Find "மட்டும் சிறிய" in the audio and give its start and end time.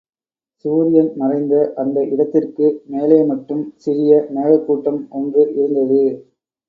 3.23-4.27